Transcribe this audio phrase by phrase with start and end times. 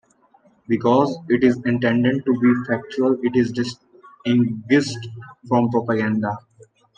[0.67, 5.07] Because it is intended to be factual, it is distinguished
[5.47, 6.39] from propaganda.